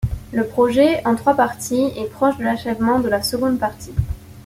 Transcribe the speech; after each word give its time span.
Le 0.31 0.47
projet, 0.47 1.05
en 1.05 1.15
trois 1.15 1.35
parties 1.35 1.91
est 1.95 2.09
proche 2.09 2.35
de 2.37 2.43
l'achèvement 2.43 2.99
de 2.99 3.07
la 3.07 3.21
seconde 3.21 3.59
partie. 3.59 3.93